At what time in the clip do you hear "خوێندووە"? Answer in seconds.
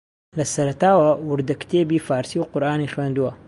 2.93-3.31